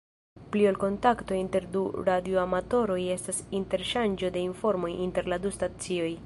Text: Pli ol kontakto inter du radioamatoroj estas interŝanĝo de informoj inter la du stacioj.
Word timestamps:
Pli 0.53 0.61
ol 0.69 0.77
kontakto 0.83 1.35
inter 1.39 1.67
du 1.75 1.83
radioamatoroj 2.07 2.97
estas 3.17 3.43
interŝanĝo 3.61 4.33
de 4.39 4.45
informoj 4.49 4.93
inter 5.07 5.31
la 5.35 5.41
du 5.47 5.55
stacioj. 5.61 6.11